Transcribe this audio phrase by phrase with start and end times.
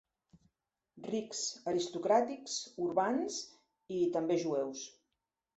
[1.07, 1.41] Rics,
[1.73, 2.57] aristocràtics,
[2.89, 3.39] urbans…
[3.99, 4.83] i també jueus.